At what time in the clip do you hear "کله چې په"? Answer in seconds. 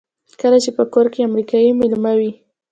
0.41-0.83